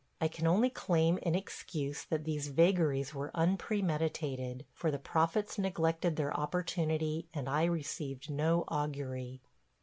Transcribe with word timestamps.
I 0.19 0.27
can 0.27 0.47
only 0.47 0.71
claim 0.71 1.19
in 1.19 1.35
excuse 1.35 2.03
that 2.05 2.23
these 2.23 2.47
vagaries 2.47 3.13
were 3.13 3.29
unpremeditated, 3.35 4.65
for 4.73 4.89
the 4.89 4.97
prophets 4.97 5.59
neglected 5.59 6.15
their 6.15 6.35
opportunity 6.35 7.27
and 7.35 7.47
I 7.47 7.65
received 7.65 8.27
no 8.27 8.63
augury. 8.67 9.41